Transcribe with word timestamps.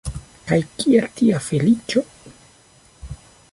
Kaj 0.51 0.57
kia 0.83 1.03
tia 1.19 1.43
feliĉo? 1.49 2.05